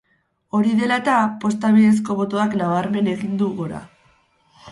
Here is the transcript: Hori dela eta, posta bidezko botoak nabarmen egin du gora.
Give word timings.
Hori 0.59 0.71
dela 0.79 0.95
eta, 1.01 1.17
posta 1.43 1.71
bidezko 1.75 2.17
botoak 2.23 2.57
nabarmen 2.61 3.13
egin 3.13 3.39
du 3.43 3.53
gora. 3.63 3.83